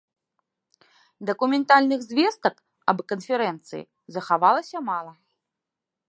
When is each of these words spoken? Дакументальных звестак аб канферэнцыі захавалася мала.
Дакументальных 1.29 1.99
звестак 2.09 2.55
аб 2.93 2.97
канферэнцыі 3.13 3.83
захавалася 4.15 4.77
мала. 4.89 5.13